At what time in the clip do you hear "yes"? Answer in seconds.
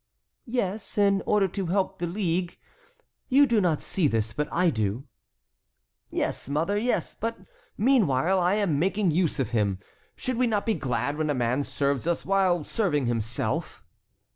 0.47-0.97, 6.09-6.49, 6.75-7.13